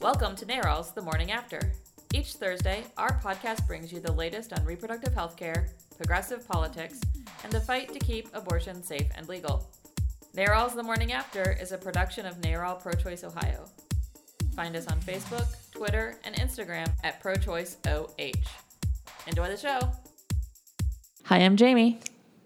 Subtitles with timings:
[0.00, 1.72] Welcome to NARAL's The Morning After.
[2.12, 7.00] Each Thursday, our podcast brings you the latest on reproductive health care, progressive politics,
[7.42, 9.70] and the fight to keep abortion safe and legal.
[10.36, 13.64] NARAL's The Morning After is a production of NARAL Pro Choice Ohio.
[14.54, 18.46] Find us on Facebook, Twitter, and Instagram at ProChoiceOH.
[19.26, 19.80] Enjoy the show.
[21.24, 22.00] Hi, I'm Jamie.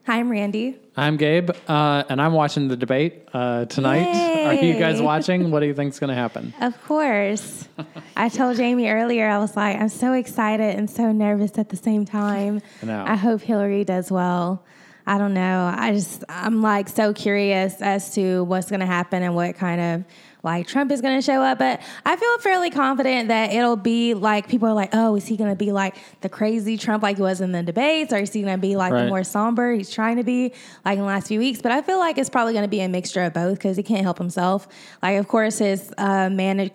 [0.06, 0.78] Hi, I'm Randy.
[0.96, 4.46] I'm Gabe, uh, and I'm watching the debate uh, tonight.
[4.46, 5.50] Are you guys watching?
[5.50, 6.54] What do you think's going to happen?
[6.60, 7.68] Of course.
[8.16, 11.76] I told Jamie earlier, I was like, I'm so excited and so nervous at the
[11.76, 12.62] same time.
[12.82, 13.12] I.
[13.12, 14.64] I hope Hillary does well.
[15.06, 15.72] I don't know.
[15.76, 19.80] I just, I'm like so curious as to what's going to happen and what kind
[19.80, 20.04] of
[20.42, 21.58] like Trump is going to show up.
[21.58, 25.36] But I feel fairly confident that it'll be like people are like, oh, is he
[25.36, 28.12] going to be like the crazy Trump like he was in the debates?
[28.12, 30.52] Or is he going to be like the more somber he's trying to be
[30.84, 31.60] like in the last few weeks?
[31.62, 33.82] But I feel like it's probably going to be a mixture of both because he
[33.82, 34.68] can't help himself.
[35.02, 36.30] Like, of course, his uh,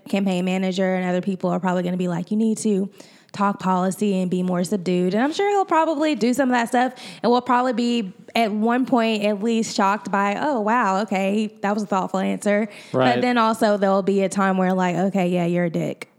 [0.08, 2.90] campaign manager and other people are probably going to be like, you need to
[3.36, 5.14] talk policy and be more subdued.
[5.14, 8.52] And I'm sure he'll probably do some of that stuff and we'll probably be at
[8.52, 12.68] one point at least shocked by, oh, wow, okay, that was a thoughtful answer.
[12.92, 13.16] Right.
[13.16, 16.12] But then also there'll be a time where, like, okay, yeah, you're a dick.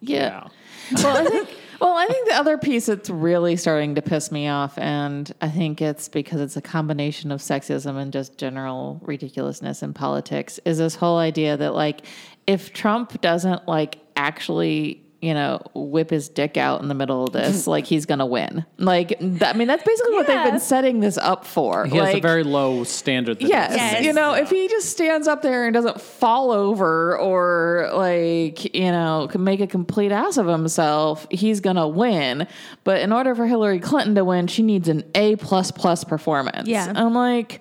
[0.00, 0.48] Yeah.
[0.96, 1.48] well, I think.
[1.80, 5.48] Well, I think the other piece that's really starting to piss me off, and I
[5.48, 10.76] think it's because it's a combination of sexism and just general ridiculousness in politics, is
[10.76, 12.02] this whole idea that like
[12.46, 17.32] if Trump doesn't like actually you know whip his dick out in the middle of
[17.32, 18.64] this, like he's gonna win.
[18.78, 21.86] Like th- I mean, that's basically what they've been setting this up for.
[21.86, 23.38] He has a very low standard.
[23.40, 23.72] That Yes.
[23.74, 24.04] Yes.
[24.04, 28.90] You know, if he just stands up there and doesn't fall over or like, you
[28.92, 32.46] know, can make a complete ass of himself, he's going to win.
[32.84, 36.68] But in order for Hillary Clinton to win, she needs an A plus plus performance.
[36.68, 36.92] Yeah.
[36.94, 37.60] I'm like,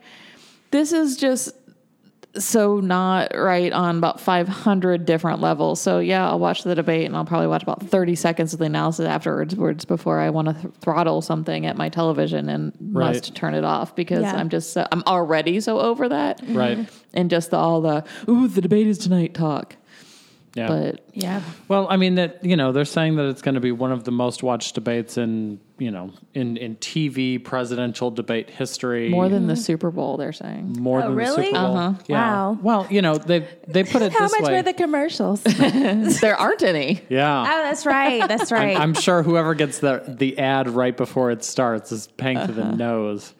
[0.71, 1.53] this is just
[2.37, 5.81] so not right on about 500 different levels.
[5.81, 8.65] So yeah, I'll watch the debate and I'll probably watch about 30 seconds of the
[8.65, 13.15] analysis afterwards before I want to th- throttle something at my television and Right.
[13.15, 14.35] must turn it off because Yeah.
[14.35, 16.41] I'm just so, I'm already so over that.
[16.47, 16.87] Right.
[17.13, 19.75] And just the, all the ooh the debate is tonight talk.
[20.55, 20.67] Yeah.
[20.67, 21.41] But Yeah.
[21.67, 24.03] well, I mean that you know they're saying that it's going to be one of
[24.03, 29.09] the most watched debates in you know in in TV presidential debate history.
[29.09, 30.73] more than the Super Bowl, they're saying.
[30.79, 31.35] more Oh, than really?
[31.37, 31.77] the Super Bowl.
[31.77, 31.93] Uh-huh.
[32.07, 32.15] Yeah.
[32.17, 32.57] Wow.
[32.63, 34.55] Well, you know they they put it How this much way.
[34.55, 35.43] were the commercials?
[35.43, 37.01] there aren't any.
[37.09, 37.41] yeah.
[37.41, 38.27] Oh, that's right.
[38.27, 38.75] That's right.
[38.75, 42.53] I'm sure whoever gets the the ad right before it starts is paying to Uh-huh.
[42.53, 43.33] the nose.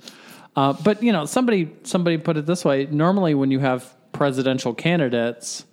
[0.55, 4.73] Uh, but you know, somebody somebody put it this way: normally, when you have presidential
[4.73, 5.65] candidates,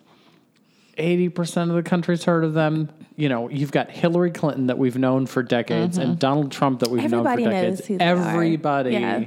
[0.97, 2.91] eighty percent of the country's heard of them.
[3.17, 6.19] You know, you've got Hillary Clinton that we've known for decades, and mm-hmm.
[6.19, 7.87] Donald Trump that we've Everybody known for knows decades.
[7.87, 8.09] who they are.
[8.09, 9.25] Everybody, Yeah.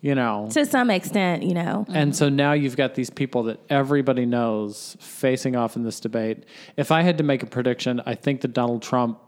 [0.00, 0.48] you know.
[0.52, 1.86] to some extent, you know.
[1.88, 6.44] And so now you've got these people that everybody knows facing off in this debate.
[6.76, 9.18] If I had to make a prediction, I think that Donald Trump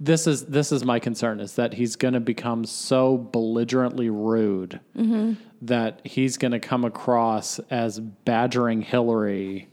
[0.00, 4.80] this is this is my concern is that he's going to become so belligerently rude
[4.96, 5.34] mm-hmm.
[5.62, 9.68] that he's going to come across as badgering Hillary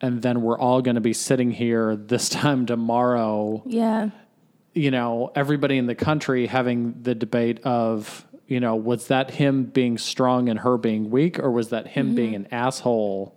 [0.00, 4.10] and then we're all going to be sitting here this time tomorrow Yeah.
[4.74, 9.64] you know, everybody in the country having the debate of, you know, was that him
[9.64, 13.36] being strong and her being weak, or was that him being an asshole,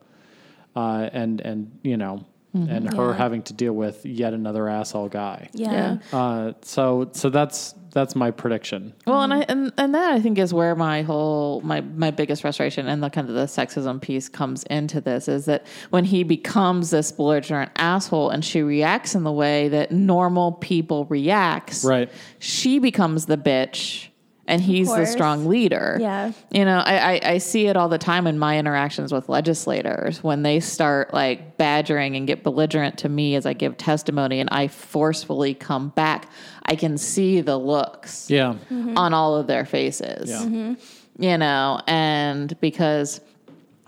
[0.75, 3.15] uh, and and you know, and her Yeah.
[3.17, 5.49] having to deal with yet another asshole guy.
[5.53, 5.97] Yeah.
[6.11, 8.93] Uh, so so that's that's my prediction.
[9.05, 12.41] Well, and I and, and that I think is where my whole my my biggest
[12.41, 16.23] frustration and the kind of the sexism piece comes into this is that when he
[16.23, 22.09] becomes this belligerent asshole and she reacts in the way that normal people reacts, Right.
[22.39, 24.09] She becomes the bitch.
[24.45, 25.97] And he's the strong leader.
[26.01, 26.33] Yeah.
[26.51, 30.21] You know, I, I, I see it all the time in my interactions with legislators
[30.21, 34.49] when they start like badgering and get belligerent to me as I give testimony and
[34.51, 36.27] I forcefully come back.
[36.65, 38.55] I can see the looks Yeah.
[38.69, 38.97] Mm-hmm.
[38.97, 40.29] on all of their faces.
[40.29, 40.39] Yeah.
[40.41, 41.23] Mm-hmm.
[41.23, 43.21] You know, and because,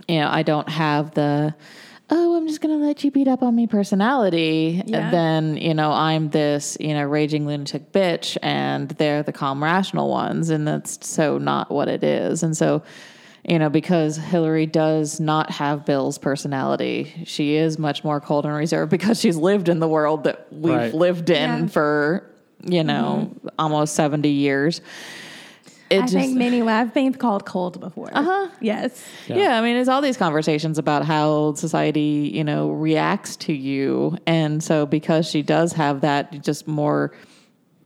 [0.08, 1.54] you know, I don't have the,
[2.18, 5.12] oh, I'm just going to let you beat up on me personality, Yeah.
[5.12, 10.10] then, you know, I'm this, you know, raging lunatic bitch and they're the calm, rational
[10.10, 10.50] ones.
[10.50, 12.42] And that's so not what it is.
[12.42, 12.84] And so,
[13.48, 18.56] you know, because Hillary does not have Bill's personality, she is much more cold and
[18.56, 20.94] reserved because she's lived in the world that we've Right.
[20.94, 21.68] lived in Yeah.
[21.68, 22.30] for,
[22.64, 23.48] you know, mm-hmm.
[23.60, 24.80] almost 70 years.
[25.90, 26.62] It I just, think many.
[26.62, 28.10] I've been called cold before.
[28.12, 28.48] Uh huh.
[28.60, 29.04] Yes.
[29.28, 29.58] yeah.
[29.58, 34.18] I mean, it's all these conversations about how society, you know, reacts to you.
[34.26, 37.14] And so because she does have that just more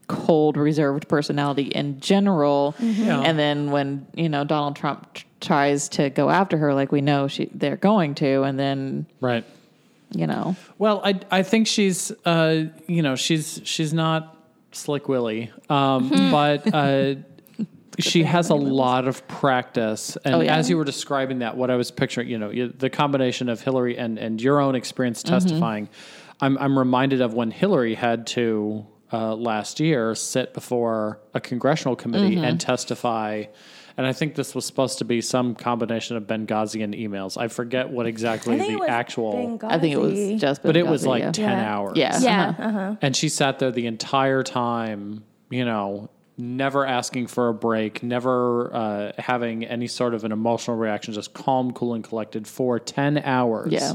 [0.08, 3.20] cold, reserved personality in general, Yeah.
[3.20, 7.00] and then when, you know, Donald Trump t- tries to go after her like we
[7.00, 9.44] know she they're going to, and then Right.
[10.14, 10.56] you know.
[10.78, 14.36] Well, I I think she's uh you know she's she's not
[14.72, 17.14] slick Willie, um, but uh,
[17.98, 20.16] she has a lot of practice.
[20.24, 20.56] And Oh, yeah.
[20.56, 23.60] as you were describing that, what I was picturing, you know, you, the combination of
[23.60, 25.88] Hillary and and your own experience testifying,
[26.40, 31.96] I'm I'm reminded of when Hillary had to uh, last year sit before a congressional
[31.96, 33.44] committee and testify.
[33.96, 37.36] And I think this was supposed to be some combination of Benghazi and emails.
[37.36, 39.58] I forget what exactly the it was actual.
[39.64, 40.38] I think it was Benghazi.
[40.38, 41.32] just But it was like yeah.
[41.32, 41.74] 10 Yeah.
[41.76, 41.92] hours.
[41.98, 42.18] Yeah.
[42.20, 42.48] Yeah.
[42.48, 42.62] Uh-huh.
[42.68, 42.96] Uh-huh.
[43.02, 46.08] And she sat there the entire time, you know,
[46.40, 51.32] never asking for a break, never uh, having any sort of an emotional reaction, just
[51.34, 53.72] calm, cool, and collected for 10 hours.
[53.72, 53.94] Yeah.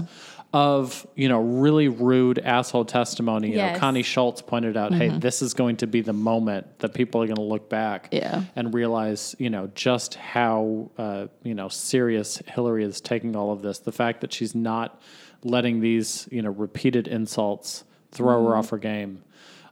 [0.54, 3.52] Of you know really rude asshole testimony.
[3.52, 6.94] You know, Connie Schultz pointed out, "Hey, this is going to be the moment that
[6.94, 8.44] people are going to look back, Yeah.
[8.56, 13.64] and realize, you know, just how uh, you know serious Hillary is taking all of
[13.64, 13.80] this.
[13.80, 15.02] The fact that she's not
[15.44, 17.84] letting these you know repeated insults
[18.14, 19.24] throw her off her game,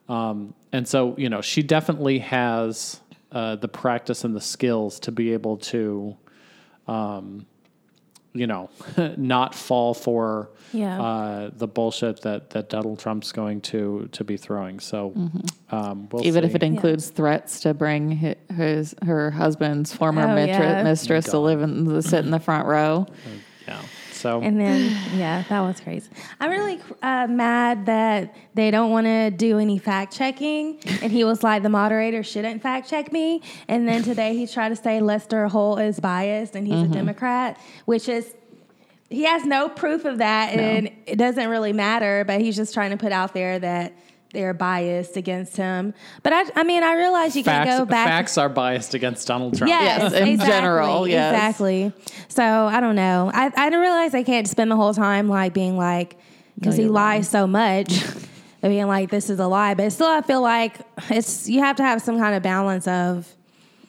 [0.09, 2.99] um, and so you know she definitely has
[3.31, 6.15] uh, the practice and the skills to be able to,
[6.87, 7.45] um,
[8.33, 8.69] you know,
[9.17, 11.01] not fall for Yeah.
[11.01, 14.79] uh, the bullshit that that Donald Trump's going to to be throwing.
[14.79, 15.13] So
[15.71, 16.49] um, we'll Even see.
[16.49, 20.83] if it includes threats to bring hi- his her husband's former Oh, mitri- yeah.
[20.83, 23.07] mistress to live in the sit in the front row.
[23.67, 23.81] yeah.
[24.23, 24.79] So And then,
[25.17, 26.09] yeah, that was crazy.
[26.39, 30.79] I'm really uh, mad that they don't want to do any fact checking.
[31.01, 33.41] And he was like, the moderator shouldn't fact check me.
[33.67, 36.91] And then today he tried to say Lester Holt is biased and he's Mm-hmm.
[36.93, 38.33] a Democrat, which is,
[39.09, 40.53] he has no proof of that.
[40.57, 43.93] And it doesn't really matter, but he's just trying to put out there that
[44.33, 45.93] they're biased against him.
[46.23, 48.07] But I, I mean, I realize you facts, can't go back.
[48.07, 49.69] facts are biased against Donald Trump.
[49.69, 51.33] Yes, Yes, in exactly, general, yes.
[51.33, 51.93] exactly.
[52.27, 53.31] So I don't know.
[53.33, 56.17] I I didn't realize I can't spend the whole time like being like
[56.59, 58.03] because he you're lies so much.
[58.63, 60.79] of being like this is a lie, but still I feel like
[61.09, 63.27] it's you have to have some kind of balance of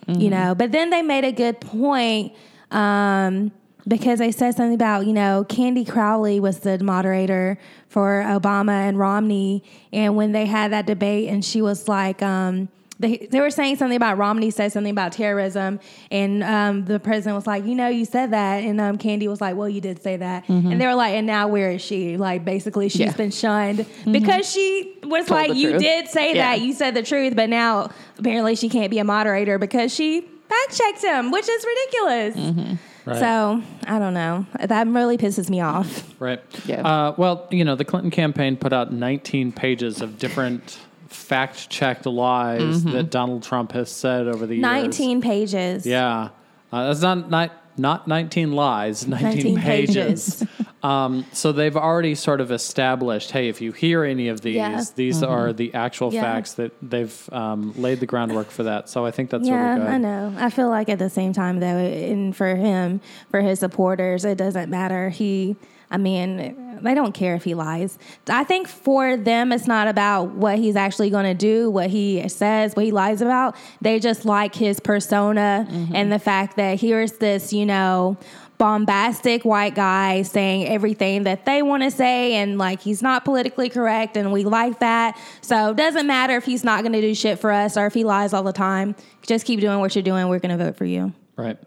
[0.06, 0.20] Mm-hmm.
[0.20, 0.55] you know.
[0.55, 2.35] But then they made a good point.
[2.70, 3.52] Um,
[3.86, 7.58] because they said something about, you know, Candy Crowley was the moderator
[7.88, 9.62] for Obama and Romney.
[9.92, 12.69] And when they had that debate, and she was like, um,
[13.00, 15.81] they, they were saying something about Romney said something about terrorism.
[16.12, 18.62] And um, the president was like, you know, you said that.
[18.62, 20.48] And um, Candy was like, well, you did say that.
[20.48, 22.16] And they were like, and now where is she?
[22.16, 23.10] Like, basically, she's Mm-hmm.
[23.10, 23.16] Yeah.
[23.16, 25.82] been shunned because she was Told like, you truth.
[25.82, 26.52] did say Yeah.
[26.52, 26.60] that.
[26.62, 27.34] You said the truth.
[27.34, 31.64] But now apparently she can't be a moderator because she fact checked him, which is
[31.66, 32.37] ridiculous.
[32.37, 32.75] Mm-hmm.
[33.06, 33.18] Right.
[33.18, 34.46] So I don't know.
[34.60, 36.10] That really pisses me off.
[36.20, 36.40] Right.
[36.66, 36.86] Yeah.
[36.86, 40.78] Uh, well, you know, the Clinton campaign put out 19 pages of different
[41.08, 42.92] fact checked lies Mm-hmm.
[42.92, 44.62] that Donald Trump has said over the years.
[44.62, 45.86] 19 pages.
[45.86, 46.30] Yeah.
[46.72, 49.94] Uh, that's not, not, not 19 lies, 19, 19 pages.
[50.36, 50.48] pages.
[50.84, 54.84] um, so they've already sort of established hey, if you hear any of these, Yeah.
[54.94, 56.20] these are the actual Yeah.
[56.22, 58.88] facts that they've um, laid the groundwork for that.
[58.90, 59.88] So I think that's Yeah, really good.
[59.94, 60.32] I know.
[60.38, 63.00] I feel like at the same time, though, and for him,
[63.31, 65.08] for his supporters, it doesn't matter.
[65.08, 65.56] He,
[65.90, 67.98] I mean, they don't care if he lies.
[68.28, 72.28] I think for them, it's not about what he's actually going to do, what he
[72.28, 73.54] says, what he lies about.
[73.80, 78.16] They just like his persona and the fact that here's this, you know,
[78.64, 83.69] bombastic white guy saying everything that they want to say and like he's not politically
[83.69, 85.21] correct and we like that.
[85.42, 87.92] So it doesn't matter if he's not going to do shit for us or if
[87.92, 88.97] he lies all the time.
[89.21, 90.28] Just keep doing what you're doing.
[90.28, 91.12] We're going to vote for you.
[91.37, 91.59] Right.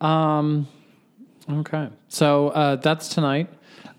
[0.00, 0.68] Um,
[1.50, 1.88] okay.
[2.06, 3.48] So uh, that's tonight.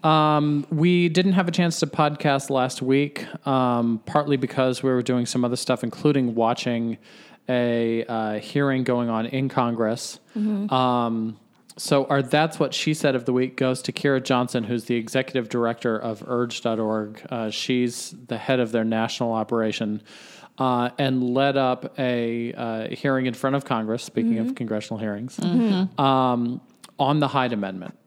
[0.01, 5.01] Um, we didn't have a chance to podcast last week, um, partly because we were
[5.01, 6.99] doing some other stuff, including watching
[7.49, 10.21] a uh, hearing going on in Congress.
[10.71, 11.37] Um,
[11.77, 14.95] so our That's What She Said of the week goes to Kierra Johnson, who's the
[14.95, 17.25] executive director of Urge.org.
[17.29, 20.01] Uh, she's the head of their national operation
[20.57, 25.39] uh, and led up a uh, hearing in front of Congress, speaking of congressional hearings,
[25.99, 26.61] um,
[26.99, 27.97] on the Hyde Amendment.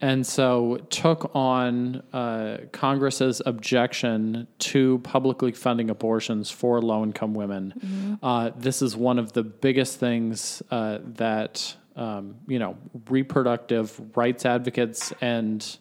[0.00, 8.18] And so took on uh, Congress's objection to publicly funding abortions for low income women.
[8.22, 12.76] Uh, this is one of the biggest things uh, that, um, you know,
[13.10, 15.78] reproductive rights advocates and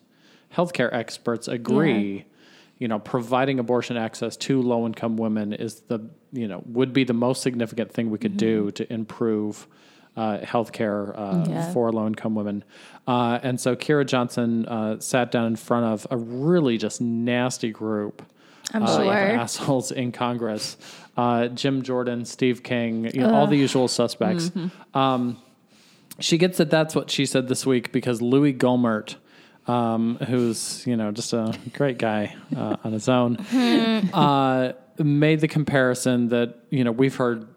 [0.53, 2.25] healthcare experts agree.
[2.79, 5.99] You know, providing abortion access to low income women is the,
[6.31, 9.67] you know, would be the most significant thing we could do to improve
[10.15, 11.71] uh, healthcare uh, Yeah.
[11.73, 12.63] for low income women.
[13.07, 17.71] Uh, and so Kierra Johnson uh, sat down in front of a really just nasty
[17.71, 18.21] group.
[18.73, 20.77] I'm uh, of assholes in Congress.
[21.15, 24.51] Uh, Jim Jordan, Steve King, you know, all the usual suspects.
[24.93, 25.37] Um,
[26.19, 29.15] she gets that that's what she said this week because Louis Gohmert
[29.67, 33.35] um, who's you know just a great guy uh, on his own,
[34.13, 37.47] uh, made the comparison that you know we've heard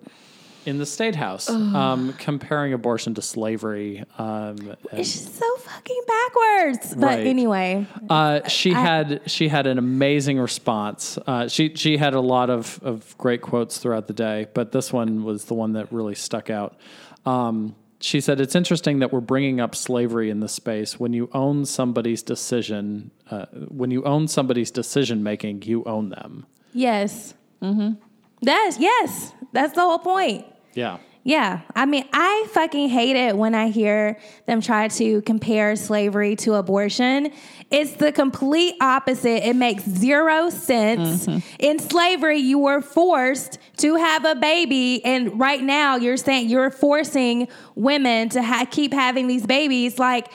[0.67, 4.05] in the state house, um, comparing abortion to slavery.
[4.19, 6.95] Um, It's so fucking backwards.
[6.95, 7.27] But Right.
[7.27, 11.17] anyway, uh, she had she had an amazing response.
[11.27, 14.93] Uh, she she had a lot of, of great quotes throughout the day, but this
[14.93, 16.77] one was the one that really stuck out.
[17.25, 20.99] Um, she said, "It's interesting that we're bringing up slavery in this space.
[20.99, 26.47] When you own somebody's decision, uh, when you own somebody's decision making, you own them."
[26.73, 27.35] yes.
[27.63, 28.01] Mm-hmm.
[28.43, 29.33] That's yes.
[29.53, 30.47] That's the whole point.
[30.75, 30.99] Yeah.
[31.23, 31.61] Yeah.
[31.77, 36.55] I mean, I fucking hate it when I hear them try to compare slavery to
[36.55, 37.31] abortion.
[37.71, 39.47] It's the complete opposite.
[39.47, 41.27] It makes zero sense.
[41.27, 41.39] Mm-hmm.
[41.59, 45.05] In slavery, you were forced to have a baby.
[45.05, 49.99] And right now, you're saying you're forcing women to ha- keep having these babies.
[49.99, 50.33] Like,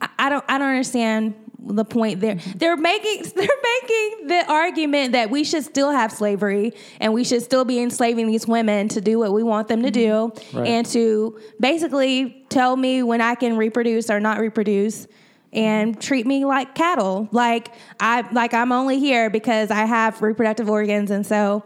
[0.00, 1.34] I- I don't, I don't understand
[1.66, 2.36] the point there.
[2.36, 2.58] Mm-hmm.
[2.58, 3.48] They're making they're
[3.82, 8.26] making the argument that we should still have slavery and we should still be enslaving
[8.26, 10.34] these women to do what we want them to mm-hmm.
[10.52, 10.68] do Right.
[10.68, 15.06] and to basically tell me when I can reproduce or not reproduce
[15.52, 16.00] and mm-hmm.
[16.00, 17.28] treat me like cattle.
[17.32, 21.64] Like I like I'm only here because I have reproductive organs and so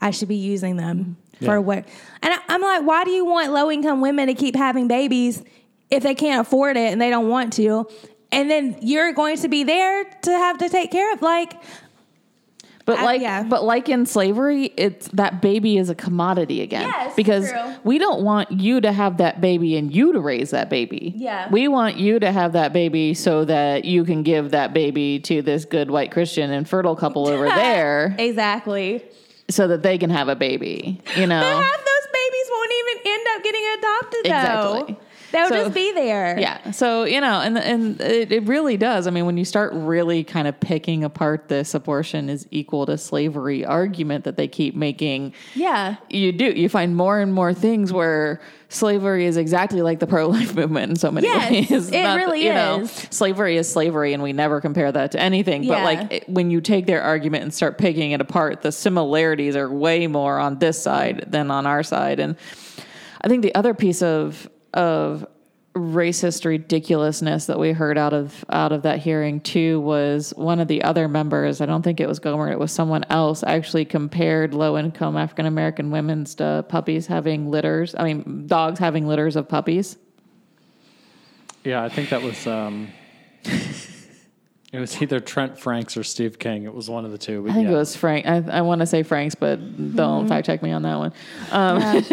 [0.00, 1.48] I should be using them Yeah.
[1.48, 1.88] for what
[2.22, 5.42] and I, I'm like, why do you want low income women to keep having babies
[5.90, 7.88] if they can't afford it and they don't want to?
[8.36, 11.54] And then you're going to be there to have to take care of like
[12.84, 13.42] But I- like, yeah.
[13.42, 16.82] but like in slavery, it's that baby is a commodity again.
[16.82, 17.74] Yes, because true.
[17.82, 21.12] we don't want you to have that baby and you to raise that baby.
[21.16, 21.48] Yeah.
[21.50, 25.42] we want you to have that baby so that you can give that baby to
[25.42, 29.02] this good white Christian and fertile couple over there, exactly.
[29.48, 31.00] so that they can have a baby.
[31.16, 34.84] You know, But half those babies won't even end up getting adopted though.
[34.84, 34.96] Exactly.
[35.32, 36.38] They'll So- just be there.
[36.38, 36.70] Yeah.
[36.70, 39.06] So, you know, and and it, it really does.
[39.06, 42.96] I mean, when you start really kind of picking apart this abortion is equal to
[42.96, 45.96] slavery argument that they keep making, Yeah.
[46.10, 46.44] you do.
[46.46, 50.90] You find more and more things where slavery is exactly like the pro life movement
[50.90, 51.88] in so many Yes, ways.
[51.88, 52.90] it that, really you know, is.
[53.10, 55.66] slavery is slavery, and we never compare that to anything.
[55.66, 59.56] But like it, when you take their argument and start picking it apart, the similarities
[59.56, 62.18] are way more on this side than on our side.
[62.20, 62.36] And
[63.22, 65.26] I think the other piece of of
[65.74, 70.68] racist ridiculousness that we heard out of out of that hearing too was one of
[70.68, 74.54] the other members i don't think it was Gohmert it was someone else actually compared
[74.54, 79.50] low income african american women's to puppies having litters i mean dogs having litters of
[79.50, 79.98] puppies
[81.66, 82.46] Yeah, I think that was.
[82.46, 82.92] Um,
[84.72, 86.64] it was either Trent Franks or Steve King.
[86.64, 87.46] It was one of the two.
[87.48, 87.74] I think yeah.
[87.74, 90.82] it was frank i, I want to say franks but don't fact check me on
[90.82, 91.12] that one
[91.50, 92.04] um,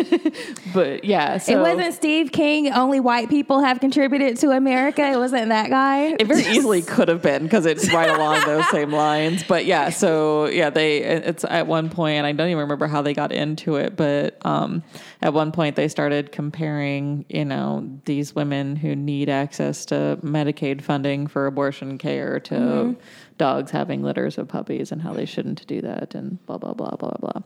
[0.74, 2.72] but yeah so it wasn't Steve King.
[2.72, 5.02] Only white people have contributed to America.
[5.10, 6.16] It wasn't that guy.
[6.20, 9.44] It very easily could have been because it's right along those same lines.
[9.44, 13.14] But yeah, so yeah, they it's at one point I don't even remember how they
[13.14, 14.84] got into it, but um,
[15.22, 20.82] at one point they started comparing, you know, these women who need access to Medicaid
[20.82, 23.00] funding for abortion care to mm-hmm.
[23.38, 26.96] dogs having litters of puppies and how they shouldn't do that and blah blah blah
[26.96, 27.42] blah blah.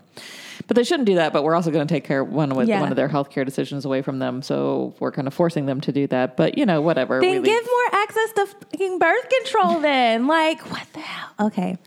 [0.67, 1.33] But they shouldn't do that.
[1.33, 2.81] But we're also going to take care of one with Yeah.
[2.81, 4.41] one of their healthcare decisions away from them.
[4.41, 6.35] So we're kind of forcing them to do that.
[6.37, 7.19] But you know, whatever.
[7.21, 9.79] Then give more access to fucking birth control.
[9.87, 11.47] Then, like, what the hell?
[11.47, 11.77] Okay.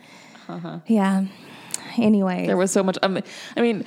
[0.48, 0.78] Uh-huh.
[0.86, 1.26] Yeah.
[1.98, 2.96] Anyway, There was so much.
[3.02, 3.24] Um, I mean,
[3.56, 3.84] I mean,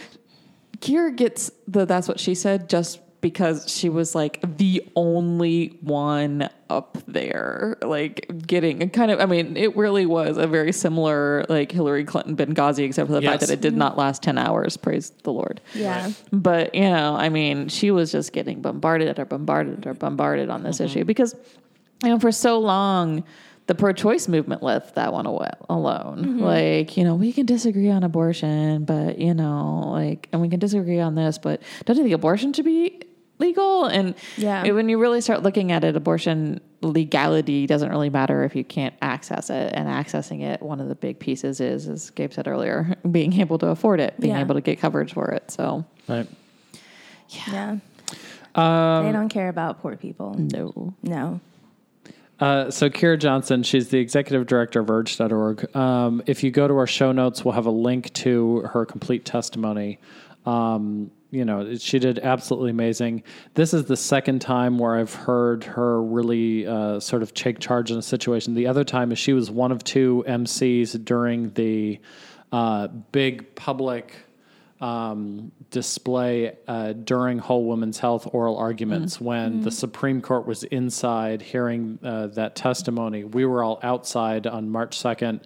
[0.80, 6.50] Kierra gets the that's what she said just because she was like the only one
[6.70, 9.20] up there, like getting kind of.
[9.22, 13.22] I mean, it really was a very similar like Hillary Clinton Benghazi, except for the
[13.22, 14.78] fact that it did not last ten hours.
[14.78, 15.62] Praise the Lord.
[15.74, 16.12] yeah.
[16.32, 20.62] But you know, I mean, she was just getting bombarded or bombarded or bombarded on
[20.62, 20.86] this mm-hmm.
[20.86, 21.34] issue because
[22.04, 23.24] you know for so long
[23.68, 26.20] the pro-choice movement left that one awa- alone.
[26.20, 26.40] Mm-hmm.
[26.40, 30.60] Like you know, we can disagree on abortion, but you know, like, and we can
[30.60, 33.02] disagree on this, but don't you think abortion should be
[33.40, 33.86] legal?
[33.86, 34.70] And Yeah.
[34.72, 38.94] when you really start looking at it, abortion legality doesn't really matter if you can't
[39.02, 39.72] access it.
[39.76, 43.58] And accessing it, one of the big pieces is, as Gabe said earlier, being able
[43.60, 44.42] to afford it, being Yeah.
[44.42, 45.50] able to get coverage for it.
[45.52, 45.86] So.
[46.08, 46.28] Right.
[47.52, 47.78] Yeah.
[48.56, 50.36] Um, they don't care about poor people.
[50.38, 50.94] No.
[51.02, 51.40] No.
[52.40, 55.74] Uh, so Kierra Johnson, she's the executive director of urge.org.
[55.76, 59.24] Um, if you go to our show notes, we'll have a link to her complete
[59.24, 60.00] testimony.
[60.46, 63.24] Um, you know, she did absolutely amazing.
[63.56, 67.90] This is the second time where I've heard her really uh, sort of take charge
[67.90, 68.54] in a situation.
[68.54, 72.00] The other time is she was one of two MCs during the
[72.52, 74.14] uh, big public
[74.80, 81.42] um, display uh, during Whole Women's Health oral arguments when the Supreme Court was inside
[81.42, 83.24] hearing uh, that testimony.
[83.24, 85.42] We were all outside on March 2nd.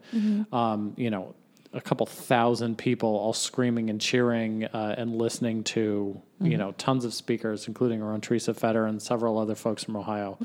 [0.54, 1.34] Um, you know,
[1.74, 7.04] a couple thousand people all screaming and cheering uh, and listening to you know tons
[7.06, 10.38] of speakers, including our own Teresa Fetter and several other folks from Ohio.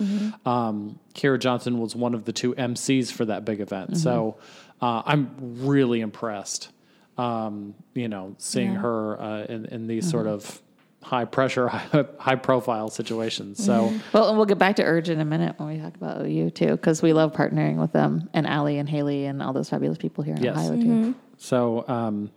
[0.45, 4.37] Um, Kierra Johnson was one of the two MCs for that big event, so
[4.81, 5.31] uh, I'm
[5.65, 6.71] really impressed.
[7.19, 10.63] Um, you know, seeing her uh, in, in these sort of
[11.03, 13.63] high pressure, high, high profile situations.
[13.63, 13.93] So.
[14.13, 16.51] Well, and we'll get back to Urge in a minute when we talk about OU
[16.51, 19.99] too, because we love partnering with them and Allie and Haley and all those fabulous
[19.99, 20.57] people here in Yes.
[20.57, 21.15] Ohio too.
[21.39, 22.31] So, um,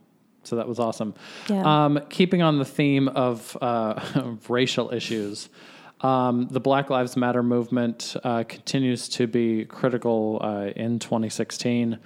[0.43, 1.13] so that was awesome.
[1.50, 1.86] Yeah.
[1.86, 5.50] Um, keeping on the theme of, uh, of racial issues,
[6.01, 11.98] um, the Black Lives Matter movement uh, continues to be critical uh, in 2016.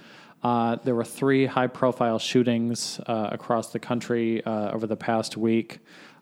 [0.42, 5.36] Uh, there were three high profile shootings uh, across the country uh, over the past
[5.36, 5.80] week,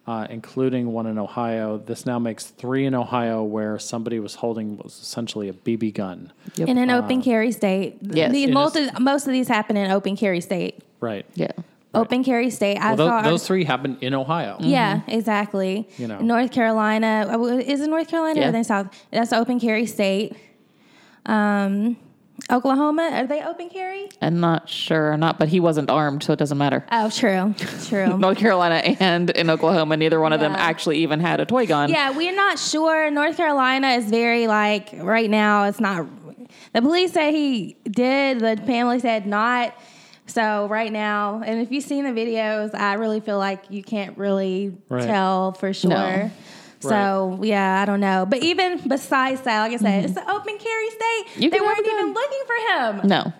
[0.09, 1.77] uh, including one in Ohio.
[1.77, 5.93] This now makes three in Ohio where somebody was holding what was essentially a BB
[5.93, 6.33] gun.
[6.57, 6.67] Yep.
[6.69, 7.99] in an open carry state.
[8.00, 8.33] Yes.
[8.33, 10.81] These, It most, is- of, most of these happen in open carry state.
[11.00, 11.27] Right.
[11.35, 11.53] Yeah.
[11.95, 12.77] Open carry state.
[12.79, 14.57] I Well, saw tho- those three happened in Ohio.
[14.61, 15.87] Yeah, exactly.
[15.99, 16.21] You know.
[16.21, 18.49] North Carolina uh, is it North Carolina Yeah.
[18.49, 18.87] or then South?
[19.11, 20.35] That's open carry state.
[21.27, 21.97] Um,
[22.50, 24.09] Oklahoma are they open carry?
[24.23, 26.85] I'm not sure, not, but he wasn't armed, so it doesn't matter.
[26.90, 27.55] Oh, true,
[27.87, 28.17] true.
[28.19, 31.90] North Carolina and in Oklahoma, neither one of them actually even had a toy gun.
[31.90, 33.11] yeah, we're not sure.
[33.11, 35.64] North Carolina is very like right now.
[35.64, 36.07] It's not.
[36.73, 38.40] The police say he did.
[38.40, 39.75] The family said not.
[40.26, 44.17] So right now, and if you've seen the videos, I really feel like you can't
[44.19, 45.05] really Right.
[45.07, 45.88] tell for sure.
[45.90, 46.31] No.
[46.81, 48.27] So yeah, I don't know.
[48.29, 50.31] But even besides that, like I said, it's an mm-hmm.
[50.31, 51.25] open carry state.
[51.37, 53.09] You they weren't even looking for him.
[53.09, 53.33] No.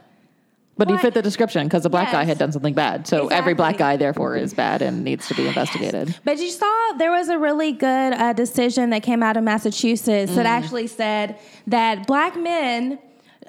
[0.79, 3.09] But he fit the description because the black guy had done something bad.
[3.09, 6.15] So every black guy, therefore, is bad and needs to be ah, investigated.
[6.25, 10.37] But you saw there was a really good uh, decision that came out of Massachusetts
[10.37, 10.49] that mm.
[10.49, 13.01] actually said that black men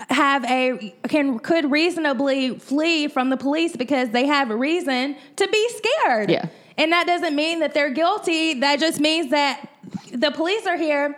[0.10, 5.48] have a can could reasonably flee from the police because they have a reason to
[5.48, 6.32] be scared.
[6.32, 6.48] Yeah.
[6.80, 8.56] And that doesn't mean that they're guilty.
[8.56, 9.70] That just means that
[10.12, 11.16] the police are here.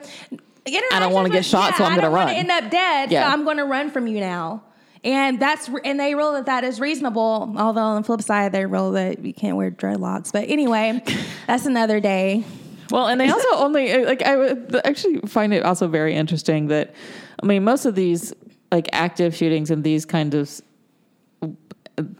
[0.67, 2.28] I don't wanna get shot, so I'm gonna run.
[2.30, 3.28] I don't wanna end up dead, Yeah.
[3.28, 4.63] so I'm going to run from you now.
[5.04, 7.54] And that's and they rule that that is reasonable.
[7.58, 10.32] Although on the flip side, they rule that you can't wear dreadlocks.
[10.32, 11.02] But anyway,
[11.47, 12.43] that's another day.
[12.91, 16.67] Well, and they also only uh, like I would actually find it also very interesting
[16.67, 16.93] that
[17.41, 18.32] I mean most of these
[18.71, 20.62] like active shootings and these kind of s-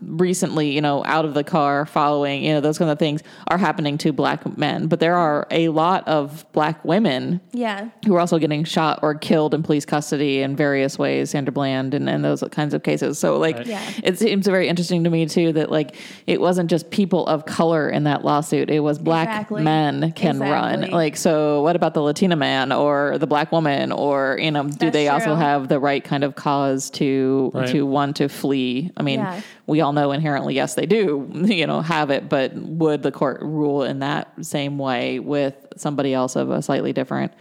[0.02, 3.58] recently, you know, out of the car, following, you know, those kind of things are
[3.58, 7.90] happening to black men, but there are a lot of black women Yeah.
[8.06, 11.94] who are also getting shot or killed in police custody in various ways, Sandra Bland
[11.94, 13.18] and, and those kinds of cases.
[13.20, 13.68] So like Right.
[13.68, 13.82] Yeah.
[14.04, 15.96] it seems very interesting to me too that like
[16.28, 18.70] it wasn't just people of color in that lawsuit.
[18.70, 19.64] It was black Exactly.
[19.64, 20.90] men can run.
[20.92, 24.70] Like so what about the Latina man or the black woman or you know, do
[24.78, 27.68] That's they also have the right kind of cause to Right.
[27.70, 28.92] to want to flee?
[28.98, 29.42] I mean, Yeah.
[29.72, 33.42] We all know inherently yes they do, you know, have it, but would the court
[33.42, 37.32] rule in that same way with somebody else of a slightly different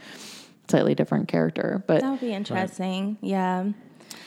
[0.69, 1.83] slightly different character.
[1.88, 3.19] But That would be interesting.
[3.21, 3.71] Yeah.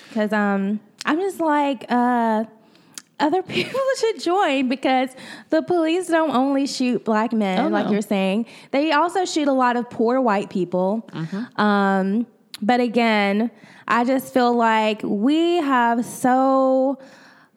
[0.09, 2.43] Because um, I'm just like, uh,
[3.19, 5.09] other people should join because
[5.49, 8.45] the police don't only shoot black men, Oh, like you're saying.
[8.71, 11.09] They also shoot a lot of poor white people.
[11.55, 12.27] Um,
[12.61, 13.49] but again,
[13.87, 16.99] I just feel like we have so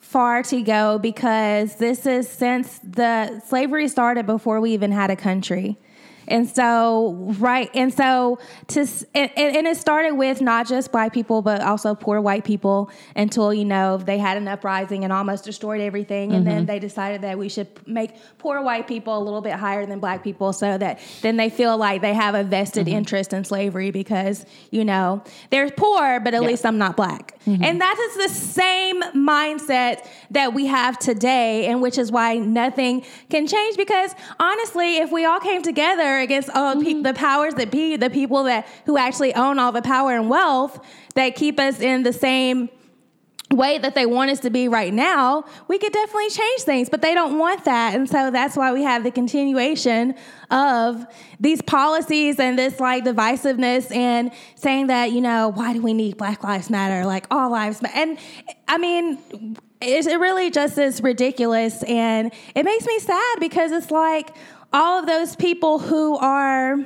[0.07, 5.17] far to go because this is since the slavery started before we even had a
[5.17, 5.77] country.
[6.29, 8.81] And so, right, and so to,
[9.15, 12.91] and, and and it started with not just black people, but also poor white people
[13.15, 16.33] until, you know, they had an uprising and almost destroyed everything.
[16.33, 16.67] And then mm-hmm.
[16.67, 20.23] they decided that we should make poor white people a little bit higher than black
[20.23, 22.97] people so that then they feel like they have a vested mm-hmm.
[22.97, 27.39] interest in slavery because, you know, they're poor, but at least I'm not black.
[27.47, 27.65] Mm-hmm.
[27.65, 33.05] And that is the same mindset that we have today, and which is why nothing
[33.31, 33.77] can change.
[33.77, 37.03] Because honestly, if we all came together against all pe- mm-hmm.
[37.03, 40.79] the powers that be, the people that who actually own all the power and wealth
[41.15, 42.69] that keep us in the same
[43.53, 47.01] way that they want us to be right now, we could definitely change things, but
[47.01, 47.95] they don't want that.
[47.95, 50.15] And so that's why we have the continuation
[50.51, 51.07] of
[51.39, 56.17] these policies and this like divisiveness and saying that, you know, why do we need
[56.17, 57.07] Black Lives Matter?
[57.07, 57.97] Like all lives matter.
[57.97, 58.19] And
[58.67, 61.83] I mean, it, it really just is ridiculous.
[61.85, 64.31] And it makes me sad because it's like
[64.73, 66.77] all of those people who are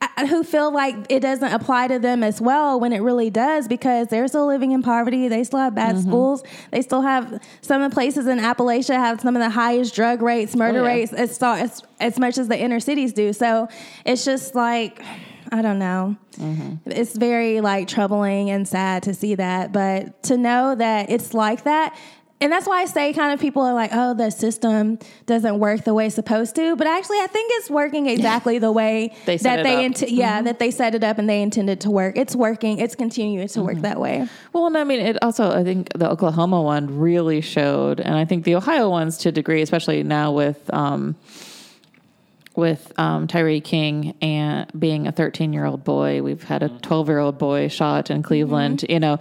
[0.00, 3.66] uh, who feel like it doesn't apply to them as well when it really does
[3.66, 5.26] because they're still living in poverty.
[5.28, 6.08] They still have bad Mm-hmm.
[6.08, 6.42] schools.
[6.70, 10.20] They still have some of the places in Appalachia have some of the highest drug
[10.20, 10.88] rates, murder Oh, yeah.
[10.88, 13.32] rates as, far- as as much as the inner cities do.
[13.32, 13.68] So
[14.04, 15.02] it's just like
[15.50, 16.16] I don't know.
[16.38, 16.90] Mm-hmm.
[16.90, 21.64] It's very like troubling and sad to see that, but to know that it's like
[21.64, 21.96] that.
[22.38, 25.84] And that's why I say kind of people are like, oh, the system doesn't work
[25.84, 26.76] the way it's supposed to.
[26.76, 29.92] But actually, I think it's working exactly the way They set that it they up.
[29.92, 30.14] Mm-hmm.
[30.14, 32.18] yeah that they set it up and they intended to work.
[32.18, 32.78] It's working.
[32.78, 33.66] It's continuing to Mm-hmm.
[33.66, 34.28] work that way.
[34.52, 38.26] Well, and I mean, it also, I think the Oklahoma one really showed, and I
[38.26, 41.16] think the Ohio ones to a degree, especially now with, um,
[42.54, 47.08] with um, Tyree King and being a 13 year old boy, we've had a 12
[47.08, 48.80] year old boy shot in Cleveland.
[48.80, 48.92] Mm-hmm.
[48.92, 49.18] You know,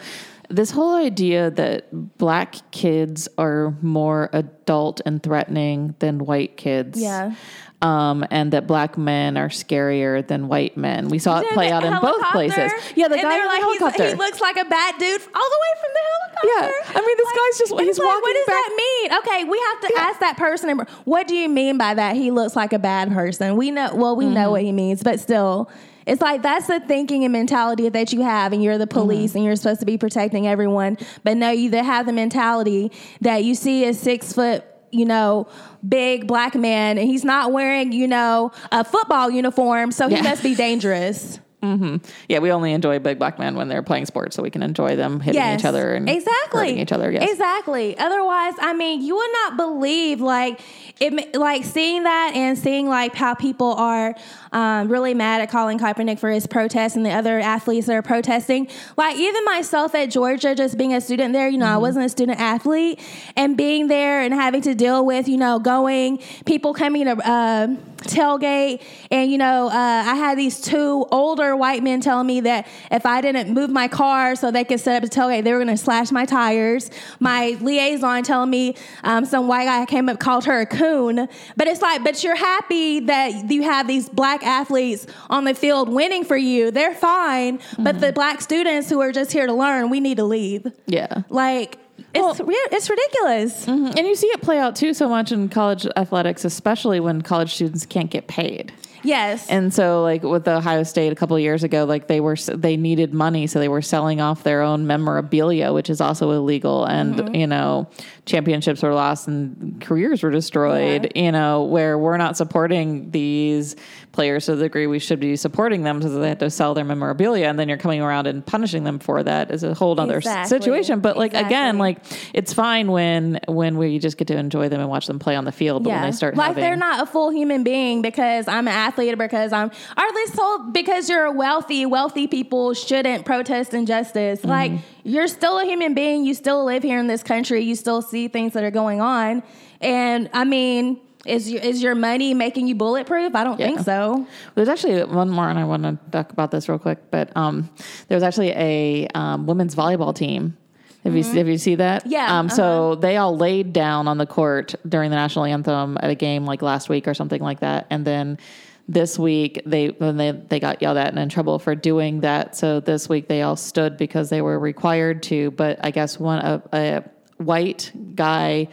[0.49, 6.99] this whole idea that black kids are more adult and threatening than white kids.
[7.01, 7.33] Yeah.
[7.81, 11.09] Um, and that black men are scarier than white men.
[11.09, 12.71] We saw it play out in both places.
[12.95, 14.07] Yeah, the guy in the like, he's- helicopter.
[14.07, 16.47] he looks like a bad dude all the way from the helicopter.
[16.93, 16.99] Yeah.
[17.01, 19.13] I mean, this guy's just- it's he's like, walking What does back- that mean?
[19.19, 20.79] Okay, we have to ask that person.
[21.03, 22.15] What do you mean by that?
[22.15, 23.55] He looks like a bad person.
[23.57, 23.93] We know.
[23.93, 24.33] Well, we Mm-hmm.
[24.33, 25.69] know what he means, but still.
[26.05, 29.37] It's like that's the thinking and mentality that you have, and you're the police, Mm-hmm.
[29.37, 30.97] and you're supposed to be protecting everyone.
[31.23, 32.91] But no, you have the mentality
[33.21, 35.47] that you see a six foot, you know,
[35.87, 40.21] big black man, and he's not wearing, you know, a football uniform, so he Yeah.
[40.21, 41.39] must be dangerous.
[41.63, 41.95] Mm-hmm.
[42.29, 44.95] Yeah, we only enjoy big black men when they're playing sports, so we can enjoy
[44.95, 45.61] them hitting Yes.
[45.61, 47.09] each other and exactly hurting each other.
[47.09, 47.97] Yes, exactly.
[47.97, 50.59] Otherwise, I mean, you would not believe like
[50.99, 54.13] it, like seeing that and seeing like how people are
[54.55, 58.01] um, really mad at Colin Kaepernick for his protest and the other athletes that are
[58.01, 58.69] protesting.
[58.95, 62.09] Like even myself at Georgia, just being a student there, you know, I wasn't a
[62.09, 62.99] student athlete,
[63.35, 67.29] and being there and having to deal with you know going people coming to.
[67.29, 67.67] Uh,
[68.05, 69.71] tailgate and you know uh,
[70.05, 73.87] i had these two older white men telling me that if i didn't move my
[73.87, 76.91] car so they could set up the tailgate they were going to slash my tires
[77.19, 81.67] my liaison telling me um, some white guy came up called her a coon but
[81.67, 86.23] it's like but you're happy that you have these black athletes on the field winning
[86.23, 89.99] for you they're fine but the black students who are just here to learn we
[89.99, 91.23] need to leave yeah.
[91.29, 91.77] like
[92.13, 93.97] it's Well- it's ridiculous Mhm.
[93.97, 97.53] And you see it play out too so much in college athletics, especially when college
[97.55, 98.71] students can't get paid.
[99.03, 102.35] yes And so, like with Ohio State a couple of years ago, like they were
[102.35, 106.85] they needed money, so they were selling off their own memorabilia, which is also illegal.
[106.85, 107.35] And Mm-hmm.
[107.35, 107.87] you know,
[108.25, 111.11] championships were lost and careers were destroyed.
[111.15, 113.75] You know, where we're not supporting these
[114.15, 116.85] players to the degree we should be supporting them, so they had to sell their
[116.85, 120.17] memorabilia, and then you're coming around and punishing them for that is a whole other
[120.17, 120.57] Exactly.
[120.57, 121.01] situation.
[121.01, 121.99] But like again, like
[122.33, 125.45] it's fine when when we just get to enjoy them and watch them play on
[125.45, 128.47] the field, but when they start like having, they're not a full human being because
[128.47, 131.85] I'm an athlete or because I'm or this whole because you're wealthy.
[131.85, 134.39] Wealthy people shouldn't protest injustice.
[134.39, 134.49] Mm-hmm.
[134.49, 134.71] Like
[135.03, 136.25] you're still a human being.
[136.25, 137.61] You still live here in this country.
[137.61, 139.43] You still see things that are going on.
[139.81, 143.35] And I mean, is your is your money making you bulletproof?
[143.35, 143.67] I don't Yeah.
[143.67, 144.25] think so.
[144.55, 146.99] There's actually one more, and I want to talk about this real quick.
[147.11, 147.69] But um,
[148.07, 150.57] there was actually a um, women's volleyball team.
[151.03, 152.01] Have you have you see that?
[152.03, 152.11] Mm-hmm.
[152.11, 156.09] Yeah, Um, so they all laid down on the court during the national anthem at
[156.09, 158.39] a game like last week or something like that, and then
[158.87, 162.55] this week they when they they got yelled at and in trouble for doing that.
[162.55, 165.51] So this week they all stood because they were required to.
[165.51, 167.03] But I guess one a, a
[167.37, 168.67] white guy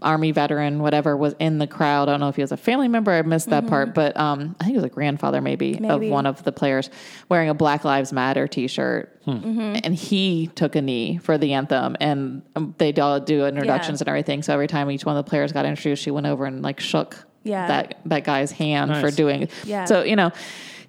[0.00, 2.08] army veteran, whatever, was in the crowd.
[2.08, 3.12] I don't know if he was a family member.
[3.12, 6.24] I missed that part, but um, I think it was a grandfather maybe, of one
[6.26, 6.88] of the players
[7.28, 12.42] wearing a Black Lives Matter T-shirt, and he took a knee for the anthem, and
[12.56, 14.04] um, they all do introductions Yeah.
[14.04, 14.42] and everything.
[14.42, 16.80] So every time each one of the players got introduced, she went over and like
[16.80, 17.66] shook Yeah.
[17.68, 19.00] that that guy's hand Nice.
[19.02, 19.48] for doing.
[19.64, 19.84] Yeah.
[19.84, 20.30] So you know,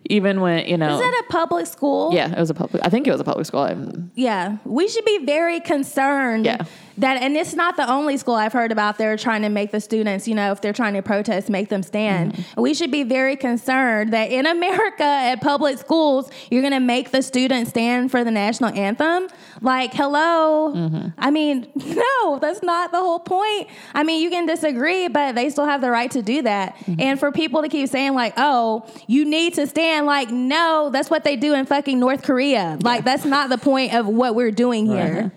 [0.10, 2.14] even when you know, Is that a public school?
[2.14, 2.84] yeah, it was a public.
[2.86, 3.62] I think it was a public school.
[3.62, 6.58] I'm, Yeah, we should be very concerned Yeah.
[6.98, 8.98] that, and it's not the only school I've heard about.
[8.98, 11.84] They're trying to make the students, you know, if they're trying to protest, make them
[11.84, 12.34] stand.
[12.34, 12.62] Mm-hmm.
[12.62, 17.12] We should be very concerned that in America at public schools, you're going to make
[17.12, 19.28] the students stand for the national anthem.
[19.62, 20.74] Like, hello.
[20.76, 21.08] Mm-hmm.
[21.18, 23.68] I mean, no, that's not the whole point.
[23.94, 26.76] I mean, you can disagree, but they still have the right to do that.
[26.78, 27.02] Mm-hmm.
[27.02, 31.10] And for people to keep saying like, oh, you need to stand, like, no, that's
[31.10, 32.78] what they do in fucking North Korea.
[32.82, 35.32] Like, that's not the point of what we're doing here.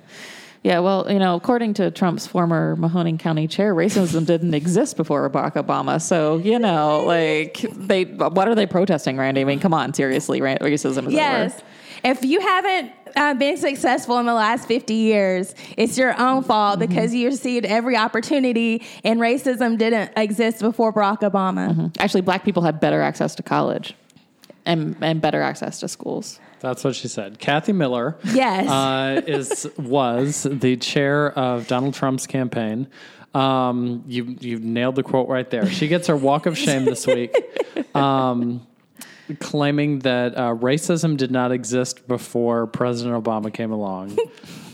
[0.63, 5.29] Yeah, well, you know, according to Trump's former Mahoning County chair, racism didn't exist before
[5.31, 6.03] Barack Obama.
[6.03, 9.41] So, you know, like they what are they protesting, Randy?
[9.41, 11.55] I mean, come on, seriously, racism is Yes.
[11.55, 11.63] over.
[12.03, 16.79] If you haven't uh, been successful in the last 50 years, it's your own fault
[16.79, 16.89] Mm-hmm.
[16.91, 21.91] because you received every opportunity and racism didn't exist before Barack Obama.
[21.99, 23.95] Actually, black people had better access to college.
[24.67, 26.41] And and better access to schools.
[26.61, 27.39] That's what she said.
[27.39, 28.17] Kathy Miller.
[28.25, 28.69] Yes.
[28.69, 32.89] uh, is was the chair of Donald Trump's campaign.
[33.35, 35.69] Um, you you nailed the quote right there.
[35.71, 37.35] She gets her walk of shame this week,
[37.95, 38.67] um,
[39.39, 44.19] claiming that uh, racism did not exist before President Obama came along.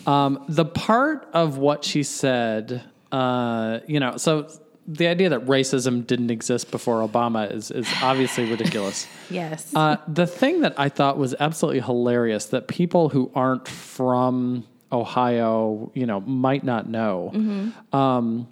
[0.07, 4.49] Um, the part of what she said, uh, you know, so
[4.89, 9.07] the idea that racism didn't exist before Obama is is obviously ridiculous.
[9.31, 9.73] yes.
[9.75, 15.91] Uh, the thing that I thought was absolutely hilarious that people who aren't from Ohio,
[15.95, 18.47] you know, might not know, um,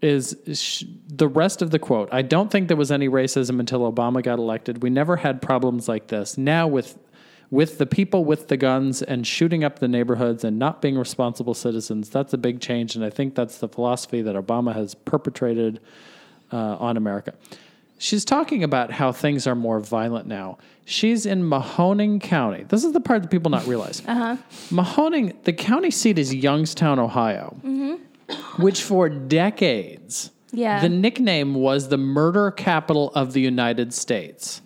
[0.00, 2.08] is sh- the rest of the quote.
[2.12, 4.82] I don't think there was any racism until Obama got elected.
[4.82, 6.36] We never had problems like this.
[6.38, 6.98] Now with
[7.54, 11.54] with the people with the guns and shooting up the neighborhoods and not being responsible
[11.54, 12.96] citizens, that's a big change.
[12.96, 15.80] And I think that's the philosophy that Obama has perpetrated
[16.52, 17.32] uh, on America.
[17.96, 20.58] She's talking about how things are more violent now.
[20.84, 22.64] She's in Mahoning County.
[22.64, 24.02] This is the part that people not realize.
[24.06, 24.36] Uh-huh.
[24.70, 27.56] Mahoning, the county seat is Youngstown, Ohio,
[28.58, 30.80] which for decades, Yeah.
[30.80, 34.60] the nickname was the murder capital of the United States.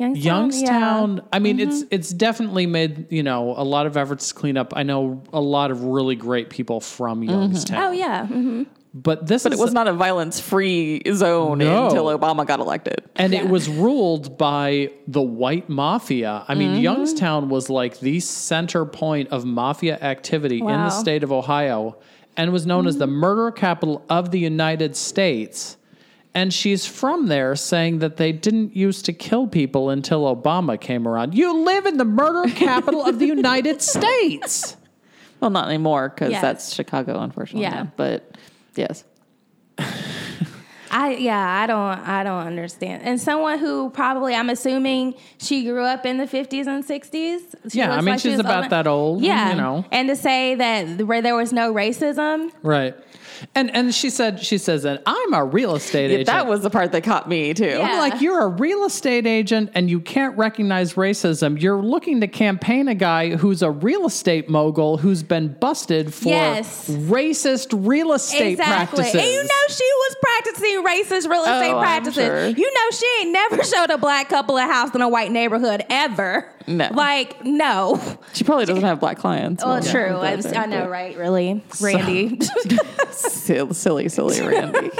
[0.00, 0.24] Youngstown.
[0.24, 1.20] Youngstown.
[1.32, 4.72] I mean, it's it's definitely made you know a lot of efforts to clean up.
[4.76, 7.76] I know a lot of really great people from Youngstown.
[7.78, 7.88] Yeah.
[7.88, 8.26] Oh yeah.
[8.26, 11.86] hmm but this But is it was not a violence free zone No.
[11.86, 13.04] until Obama got elected.
[13.14, 13.42] and Yeah.
[13.44, 16.44] it was ruled by the white mafia.
[16.48, 16.80] I mean, Mm-hmm.
[16.82, 20.72] Youngstown was like the center point of mafia activity in Wow.
[20.72, 20.84] Mm-hmm.
[20.86, 21.98] the state of Ohio,
[22.36, 25.76] and was known as the murder capital of the United States.
[26.34, 31.08] And she's from there saying that they didn't used to kill people until Obama came
[31.08, 31.34] around.
[31.34, 34.76] You live in the murder capital of the United States.
[35.40, 36.42] Well, not anymore because Yes.
[36.42, 37.62] that's Chicago, unfortunately.
[37.62, 37.70] Yeah.
[37.84, 37.92] now.
[37.96, 38.36] But
[38.76, 39.02] yes.
[40.92, 43.02] I yeah, I don't I don't understand.
[43.04, 47.70] And someone who probably I'm assuming she grew up in the 50s and 60s.
[47.72, 49.84] She Yeah, I mean, she she's was about that old, Yeah, you know.
[49.92, 52.94] And to say that where there was no racism, Right.
[53.54, 56.26] And and she said she says that I'm a real estate Yeah, agent.
[56.26, 57.64] that was the part that caught me too.
[57.66, 57.80] Yeah.
[57.80, 61.60] I'm like, you're a real estate agent and you can't recognize racism.
[61.60, 66.28] You're looking to campaign a guy who's a real estate mogul who's been busted for
[66.28, 66.88] Yes.
[66.88, 68.96] racist real estate exactly.
[68.98, 69.14] practices.
[69.14, 72.24] And you know she was practicing racist real oh, estate Oh, practices.
[72.24, 72.46] sure.
[72.48, 75.84] You know she ain't never showed a black couple a house in a white neighborhood
[75.90, 76.46] ever.
[76.66, 76.88] No.
[76.92, 78.00] Like no.
[78.32, 79.64] She probably doesn't have black clients.
[79.64, 80.18] Well, Yeah, true.
[80.20, 81.16] that's I, there, I know, right?
[81.16, 82.38] Really, Randy.
[83.10, 84.90] Silly, silly, silly Randy.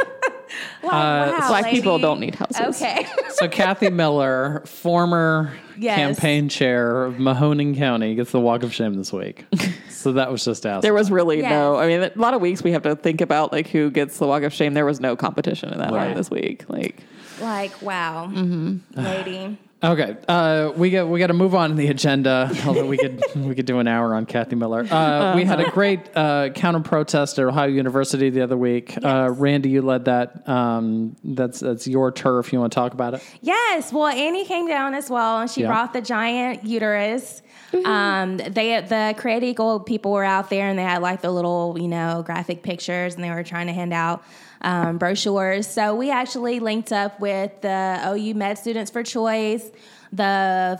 [0.83, 2.83] Wow, black people don't need houses.
[2.83, 3.07] Okay.
[3.31, 5.96] so Kathy Miller, former Yes.
[5.96, 9.46] campaign chair of Mahoning County, gets the walk of shame this week.
[9.88, 10.83] so that was just asked.
[10.83, 11.51] There was really Yes.
[11.51, 11.77] no.
[11.77, 14.27] I mean, a lot of weeks we have to think about like who gets the
[14.27, 14.75] walk of shame.
[14.75, 16.09] There was no competition in that Right.
[16.09, 16.64] one this week.
[16.68, 16.96] Like,
[17.40, 19.01] like wow, Mm-hmm.
[19.01, 19.59] lady.
[19.82, 22.50] Okay, uh, we got we got to move on in the agenda.
[22.66, 24.86] Although we could we could do an hour on Kathy Miller.
[24.90, 28.94] Uh, we had a great uh, counter protest at Ohio University the other week.
[29.02, 30.46] Uh, Randy, you led that.
[30.46, 32.52] Um, that's that's your turf.
[32.52, 33.22] You want to talk about it?
[33.40, 33.90] Yes.
[33.90, 35.68] Well, Annie came down as well, and she Yeah.
[35.68, 37.40] brought the giant uterus.
[37.86, 41.78] Um, they the Created Equal people were out there, and they had like the little
[41.80, 44.22] you know graphic pictures, and they were trying to hand out.
[44.62, 45.66] Um, brochures.
[45.66, 49.70] So we actually linked up with the OU Med Students for Choice,
[50.12, 50.79] the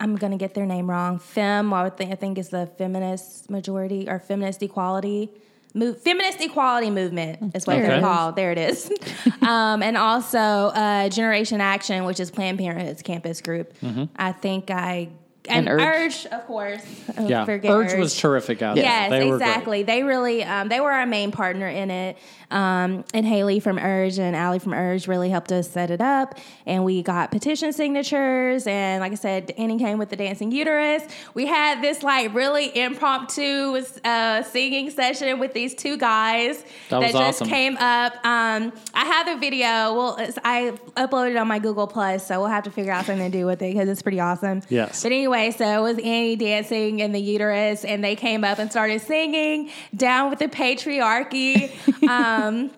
[0.00, 1.18] I'm gonna get their name wrong.
[1.18, 5.30] Fem, I would think I think is the feminist majority or feminist equality.
[5.74, 8.36] Move, feminist equality movement is what they're called.
[8.36, 8.90] There it is.
[9.42, 13.74] um, and also uh, Generation Action, which is Planned Parenthood's campus group.
[14.16, 15.10] I think I
[15.48, 16.26] and, And Urge.
[16.26, 16.82] of course.
[17.16, 19.20] Oh, Yeah, forget Urge was terrific out Yes, there.
[19.20, 19.82] They were exactly.
[19.82, 22.16] They really, um, they were our main partner in it.
[22.50, 26.34] Um, and Haley from Urge and Allie from Urge really helped us set it up.
[26.66, 28.66] And we got petition signatures.
[28.66, 31.02] And like I said, Annie came with the dancing uterus.
[31.34, 37.12] We had this like really impromptu uh, singing session with these two guys That was
[37.12, 37.48] just awesome.
[37.48, 38.14] came up.
[38.24, 39.66] Um, I have the video.
[39.94, 43.04] Well, it's, I uploaded it on my Google Plus, so we'll have to figure out
[43.06, 44.62] something to do with it because it's pretty awesome.
[44.70, 45.02] Yes.
[45.02, 48.70] But anyway, so it was Annie dancing in the uterus, and they came up and
[48.70, 51.70] started singing "Down with the Patriarchy."
[52.08, 52.70] um,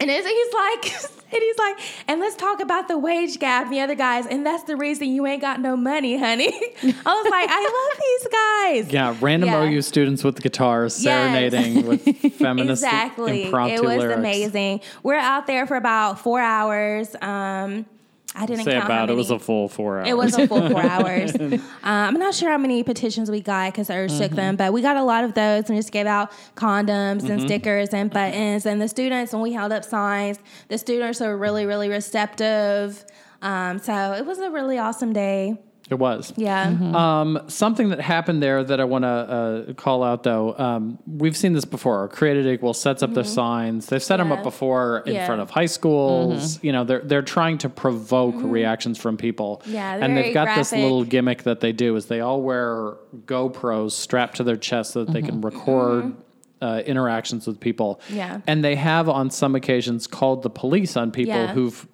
[0.00, 3.64] and it's, he's like, and he's like, and let's talk about the wage gap.
[3.64, 6.52] And the other guys, and that's the reason you ain't got no money, honey.
[6.52, 8.92] I was like, I love these guys.
[8.92, 9.64] Yeah, random Yeah.
[9.64, 11.32] OU students with the guitars Yes.
[11.50, 12.02] serenading with
[12.36, 13.44] feminist exactly.
[13.46, 14.18] impromptu It was lyrics.
[14.18, 14.80] amazing.
[15.02, 17.16] We're out there for about four hours.
[17.20, 17.84] Um,
[18.38, 20.08] I didn't Say count about it was a full four hours.
[20.08, 21.32] It was a full four hours.
[21.88, 24.82] Um, I'm not sure how many petitions we got because Urge took them, but we
[24.82, 28.66] got a lot of those and just gave out condoms and stickers and buttons.
[28.66, 33.04] And the students, when we held up signs, the students are really, really receptive.
[33.40, 35.56] Um, so it was a really awesome day.
[35.90, 36.34] It was.
[36.36, 36.68] Yeah.
[36.94, 41.36] Um, something that happened there that I want to uh, call out, though, um, we've
[41.36, 42.08] seen this before.
[42.08, 43.86] Created Equal sets up their signs.
[43.86, 45.24] They've set them up before in Yeah.
[45.26, 46.62] front of high schools.
[46.62, 49.62] You know, they're they're trying to provoke reactions from people.
[49.64, 52.42] Yeah, they're and they've very got this little gimmick that they do is they all
[52.42, 56.14] wear GoPros strapped to their chest so that they can record.
[56.60, 58.40] Uh, interactions with people, Yeah.
[58.48, 61.52] and they have on some occasions called the police on people Yeah.
[61.52, 61.86] who've,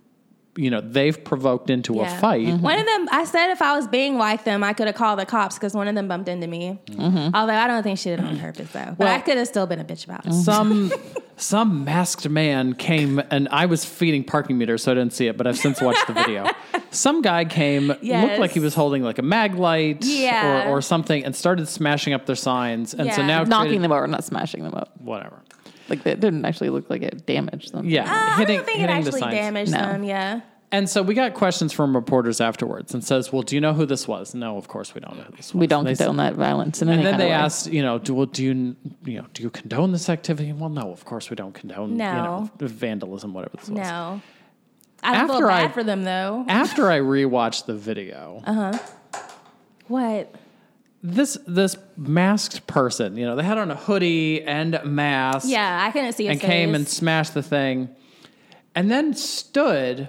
[0.56, 2.20] you know, they've provoked into a Yeah.
[2.20, 2.46] fight.
[2.46, 2.62] Mm-hmm.
[2.62, 5.18] One of them, I said if I was being like them, I could have called
[5.18, 6.78] the cops because one of them bumped into me.
[6.86, 7.34] Mm-hmm.
[7.34, 8.94] Although I don't think she did it on purpose though.
[8.96, 10.30] But I could have still been a bitch about it.
[10.30, 10.40] Mm-hmm.
[10.42, 10.92] some
[11.36, 15.36] some masked man came and I was feeding parking meters, so I didn't see it,
[15.36, 16.46] but I've since watched the video.
[16.90, 20.68] Some guy came, looked like he was holding like a mag light Yeah.
[20.68, 22.94] or, or something, and started smashing up their signs.
[22.94, 23.26] And so Yeah.
[23.26, 24.92] now Knocking created- them over, not smashing them up.
[25.00, 25.42] whatever.
[25.88, 27.88] Like it didn't actually look like it damaged them.
[27.88, 29.34] Yeah, Uh, hitting I don't think it hitting the actually signs.
[29.34, 29.78] damaged No.
[29.78, 30.04] them.
[30.04, 30.40] Yeah.
[30.72, 33.86] And so we got questions from reporters afterwards, and says, "Well, do you know who
[33.86, 35.60] this was?" No, of course we don't know who this was.
[35.60, 37.44] We don't They condone that violence in And any then kind they of way.
[37.44, 40.52] asked, you know, do, well, do you, you know, do you condone this activity?
[40.52, 43.78] Well, no, of course we don't condone, you know, vandalism, whatever this was.
[43.78, 44.20] No.
[45.04, 46.44] I don't After feel bad I- for them though.
[46.48, 48.78] After I rewatched the video, uh huh.
[49.86, 50.34] What?
[51.06, 55.90] This this masked person, you know, they had on a hoodie and mask, Yeah, I
[55.90, 57.90] couldn't see and came and smashed the thing,
[58.74, 60.08] and then stood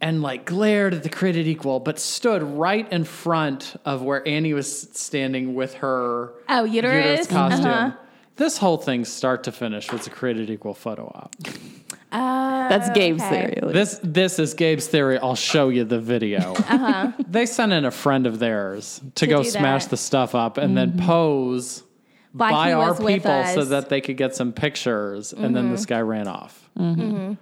[0.00, 4.52] and like glared at the created equal, but stood right in front of where Annie
[4.54, 7.28] was standing with her Oh, uterus?
[7.28, 7.66] costume.
[7.66, 7.96] Uh-huh.
[8.36, 11.36] This whole thing, start to finish, was a created equal photo op.
[12.14, 13.54] Uh, That's Gabe's okay.
[13.60, 13.72] theory.
[13.72, 15.18] This this is Gabe's theory.
[15.18, 16.54] I'll show you the video.
[17.28, 19.90] They sent in a friend of theirs to, To go smash that.
[19.90, 21.82] the stuff up and then pose
[22.32, 25.32] Like by our people so that they could get some pictures.
[25.32, 26.70] And then this guy ran off.
[26.78, 27.34] Mm-hmm.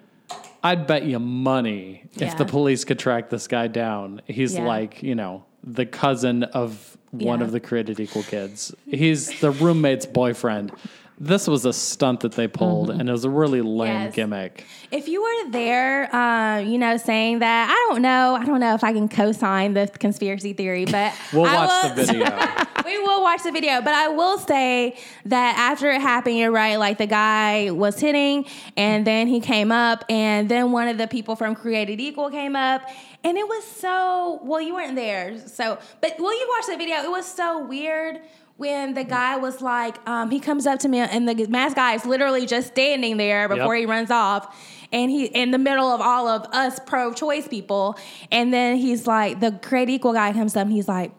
[0.64, 4.22] I'd bet you money if the police could track this guy down.
[4.26, 4.64] He's Yeah.
[4.66, 7.44] like, you know, the cousin of one Yeah.
[7.46, 8.74] of the created equal kids.
[8.86, 10.72] He's the roommate's boyfriend.
[11.20, 14.14] This was a stunt that they pulled, and it was a really lame Yes.
[14.14, 14.64] gimmick.
[14.90, 18.34] If you were there, uh, you know, saying that, I don't know.
[18.34, 21.94] I don't know if I can co-sign the conspiracy theory, but We'll I watch will-
[21.94, 22.24] the video.
[22.84, 24.96] we will watch the video, but I will say
[25.26, 26.76] that after it happened, you're right.
[26.76, 28.46] Like the guy was hitting,
[28.76, 32.56] and then he came up, and then one of the people from Created Equal came
[32.56, 32.82] up,
[33.22, 34.40] and it was so.
[34.42, 36.96] Well, you weren't there, so but will you watch the video?
[36.96, 38.20] It was so weird.
[38.58, 41.94] When the guy was like, um, he comes up to me, and the mask guy
[41.94, 43.80] is literally just standing there before Yep.
[43.80, 44.54] he runs off,
[44.92, 47.98] and he in the middle of all of us pro-choice people,
[48.30, 51.12] and then he's like, the create equal guy comes up, and he's like,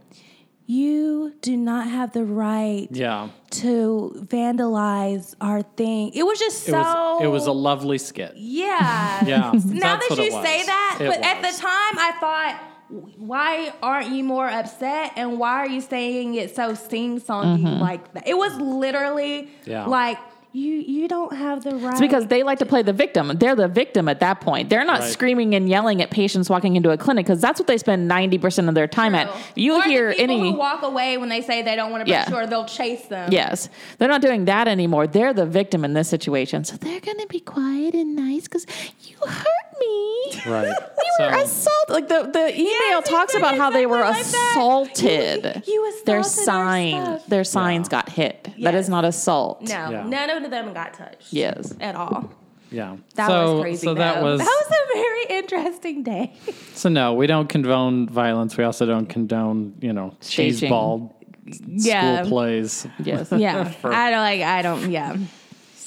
[0.66, 3.28] you do not have the right Yeah.
[3.52, 6.12] to vandalize our thing.
[6.14, 6.78] It was just It so.
[6.80, 8.34] was it was a lovely skit.
[8.38, 9.26] yeah.
[9.26, 14.10] Yeah, now that you say that, It but at the time I thought, why aren't
[14.10, 15.14] you more upset?
[15.16, 17.82] And why are you saying it so sing songy mm-hmm.
[17.82, 18.28] like that?
[18.28, 19.86] It was literally Yeah.
[19.86, 20.18] like
[20.56, 21.94] you you don't have the right.
[21.94, 23.32] It's because they like to play the victim.
[23.40, 24.70] They're the victim at that point.
[24.70, 25.10] They're not Right.
[25.12, 28.70] screaming and yelling at patients walking into a clinic because that's what they spend 90%
[28.70, 29.34] of their time at.
[29.56, 30.52] You or hear the people any.
[30.52, 32.30] who walk away when they say they don't want to be Yeah.
[32.30, 33.30] sure they'll chase them.
[33.32, 33.68] Yes,
[33.98, 35.08] they're not doing that anymore.
[35.08, 36.64] They're the victim in this situation.
[36.66, 38.68] So they're going to be quiet and nice because
[39.08, 39.48] you hurt
[39.86, 40.52] me.
[40.52, 40.74] Right.
[41.20, 41.90] We were assaulted.
[41.90, 44.52] Like the, the email Yes, talks about how they were exactly like that.
[44.52, 45.64] assaulted.
[45.68, 47.28] You- you assaulted their our sign, stuff.
[47.28, 48.48] their signs got hit.
[48.62, 49.62] That is not assault.
[49.62, 50.04] No, Yeah.
[50.08, 51.32] none of them got touched.
[51.32, 51.76] Yes.
[51.80, 52.32] At all.
[52.72, 52.98] Yeah.
[53.14, 53.86] That so, was crazy.
[53.86, 56.34] So that was that was a very interesting day.
[56.74, 58.58] so no, we don't condone violence.
[58.58, 60.72] We also don't condone, you know, Staging.
[60.72, 61.14] cheeseball
[61.68, 62.22] Yeah.
[62.24, 62.88] school plays.
[63.04, 63.32] Yes.
[63.32, 64.42] Yeah, I don't like.
[64.42, 64.90] I don't.
[64.90, 65.16] Yeah,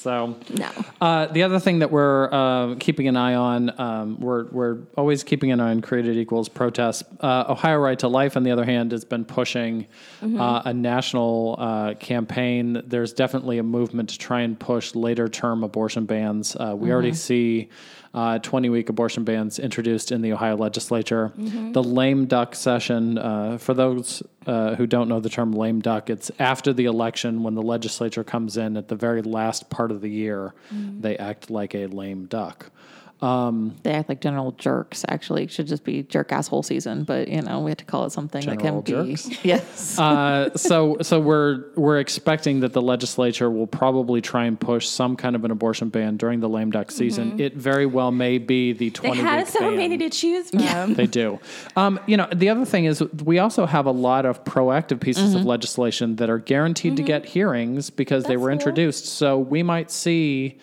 [0.07, 0.71] So no.
[1.01, 5.21] Uh, the other thing that we're uh, keeping an eye on, um, we're we're always
[5.21, 7.03] keeping an eye on created equals protests.
[7.19, 9.85] Uh, Ohio Right to Life, on the other hand, has been pushing
[10.21, 12.81] uh, a national uh, campaign.
[12.85, 16.55] There's definitely a movement to try and push later term abortion bans.
[16.55, 17.69] Uh, we already see.
[18.13, 21.31] 20 week abortion bans introduced in the Ohio legislature.
[21.73, 26.09] The lame duck session, uh, for those uh, who don't know the term lame duck,
[26.09, 30.01] it's after the election when the legislature comes in at the very last part of
[30.01, 32.71] the year, they act like a lame duck.
[33.19, 35.03] They act like general jerks.
[35.07, 37.03] Actually, it should just be jerk asshole season.
[37.03, 39.17] But you know, we have to call it something General that can be.
[39.43, 39.97] Yes.
[39.97, 45.15] Uh, so, so we're we're expecting that the legislature will probably try and push some
[45.15, 47.39] kind of an abortion ban during the lame duck season.
[47.39, 49.77] It very well may be the They 20 had week so ban.
[49.77, 50.93] many to choose from.
[50.93, 51.39] They do.
[51.75, 55.33] Um, you know, the other thing is we also have a lot of proactive pieces
[55.33, 58.69] of legislation that are guaranteed to get hearings because they were That's cool.
[58.71, 59.05] introduced.
[59.05, 60.57] So we might see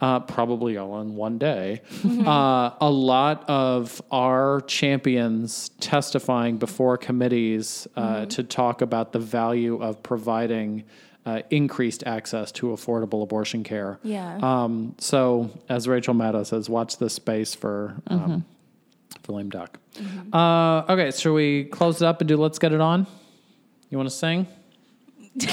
[0.00, 7.88] uh, probably all in one day, uh, a lot of our champions testifying before committees
[7.96, 10.84] uh, to talk about the value of providing
[11.26, 13.98] uh, increased access to affordable abortion care.
[14.02, 14.38] Yeah.
[14.40, 18.44] Um, so, as Rachel Maddow says, watch this space for um,
[19.22, 19.78] for lame duck.
[20.32, 23.06] Uh, okay, shall we close it up and do Let's Get It On?
[23.90, 24.46] You want to sing?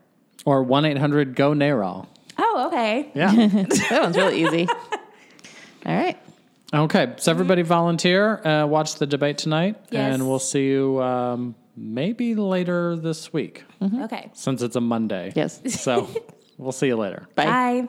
[0.45, 2.08] Or 1 800 GO NARAL.
[2.38, 3.10] Oh, okay.
[3.14, 3.34] Yeah.
[3.89, 4.68] That one's really easy.
[5.86, 6.18] All right.
[6.74, 10.14] okay, so everybody volunteer, uh, watch the debate tonight, Yes.
[10.14, 14.30] and we'll see you um, maybe later this week Okay.
[14.34, 15.32] since it's a Monday.
[15.36, 15.62] Yes.
[15.82, 16.10] So
[16.58, 17.28] we'll see you later.
[17.36, 17.45] Bye.
[17.45, 17.88] Bye.